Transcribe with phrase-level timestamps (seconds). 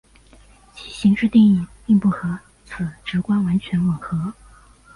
[0.73, 4.33] 其形式定义并不和此直观完全吻合。